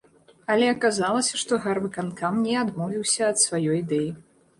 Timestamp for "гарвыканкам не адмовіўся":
1.65-3.21